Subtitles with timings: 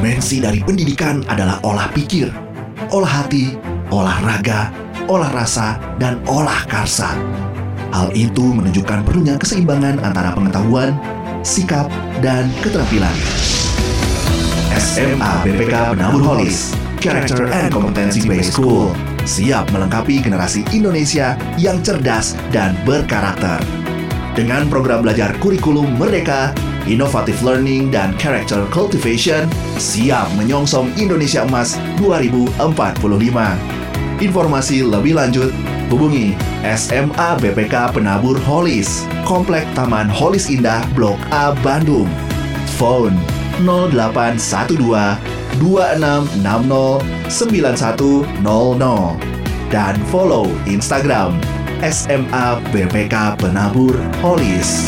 [0.00, 2.32] dimensi dari pendidikan adalah olah pikir,
[2.88, 3.52] olah hati,
[3.92, 4.72] olahraga,
[5.12, 7.12] olah rasa, dan olah karsa.
[7.92, 10.96] Hal itu menunjukkan perlunya keseimbangan antara pengetahuan,
[11.44, 11.92] sikap,
[12.24, 13.12] dan keterampilan.
[14.72, 18.96] SMA BPK Penabur Holis, Character and Competency Based School,
[19.28, 23.60] siap melengkapi generasi Indonesia yang cerdas dan berkarakter.
[24.32, 26.56] Dengan program belajar kurikulum merdeka,
[26.88, 32.56] Innovative Learning dan Character Cultivation siap menyongsong Indonesia Emas 2045.
[34.20, 35.48] Informasi lebih lanjut
[35.90, 42.06] hubungi SMA BPK Penabur Holis, Komplek Taman Holis Indah Blok A Bandung.
[42.78, 43.18] Phone
[43.64, 45.18] 0812
[45.60, 49.20] 2660 9100
[49.70, 51.38] dan follow Instagram
[51.80, 54.84] SMA BPK Penabur Holis.